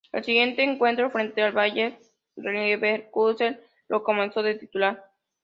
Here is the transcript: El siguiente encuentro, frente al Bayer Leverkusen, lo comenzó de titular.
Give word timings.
El 0.11 0.23
siguiente 0.23 0.63
encuentro, 0.63 1.11
frente 1.11 1.43
al 1.43 1.51
Bayer 1.51 1.95
Leverkusen, 2.35 3.59
lo 3.87 4.01
comenzó 4.03 4.41
de 4.41 4.55
titular. 4.55 5.05